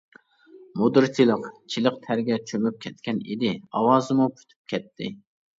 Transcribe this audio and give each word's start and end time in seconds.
مۇدىر 0.79 1.05
چىلىق-چىلىق 1.17 1.99
تەرگە 2.07 2.37
چۆمۈپ 2.53 2.79
كەتكەن 2.87 3.21
ئىدى، 3.29 3.53
ئاۋازىمۇ 3.61 4.29
پۈتۈپ 4.41 4.61
كەتتى. 4.75 5.13